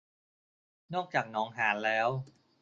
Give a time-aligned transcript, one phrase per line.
[0.93, 2.09] นอกจากหนองหารแล้ว